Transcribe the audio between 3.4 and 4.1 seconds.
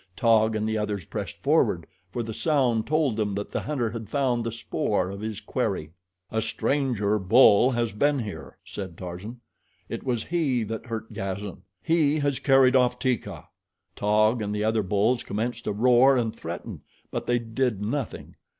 the hunter had